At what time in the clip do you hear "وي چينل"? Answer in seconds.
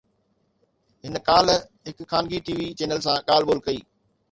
2.59-2.99